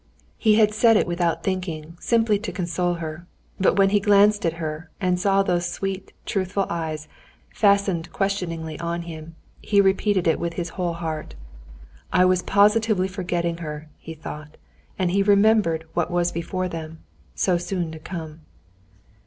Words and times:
He 0.39 0.55
had 0.55 0.73
said 0.73 0.97
it 0.97 1.05
without 1.05 1.43
thinking, 1.43 1.95
simply 2.01 2.39
to 2.39 2.51
console 2.51 2.95
her. 2.95 3.27
But 3.59 3.75
when 3.77 3.91
he 3.91 3.99
glanced 3.99 4.47
at 4.47 4.53
her 4.53 4.89
and 4.99 5.19
saw 5.19 5.43
those 5.43 5.69
sweet 5.71 6.11
truthful 6.25 6.65
eyes 6.71 7.07
fastened 7.53 8.11
questioningly 8.11 8.79
on 8.79 9.03
him, 9.03 9.35
he 9.61 9.79
repeated 9.79 10.25
it 10.27 10.39
with 10.39 10.53
his 10.53 10.69
whole 10.69 10.93
heart. 10.93 11.35
"I 12.11 12.25
was 12.25 12.41
positively 12.41 13.07
forgetting 13.07 13.57
her," 13.57 13.89
he 13.99 14.15
thought. 14.15 14.57
And 14.97 15.11
he 15.11 15.21
remembered 15.21 15.85
what 15.93 16.09
was 16.09 16.31
before 16.31 16.67
them, 16.67 16.97
so 17.35 17.59
soon 17.59 17.91
to 17.91 17.99
come. 17.99 18.41